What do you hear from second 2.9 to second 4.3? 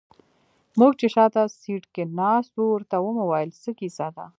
ومو ويل څه کيسه ده.